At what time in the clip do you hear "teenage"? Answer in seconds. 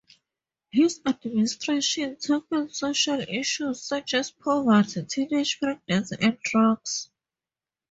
5.07-5.59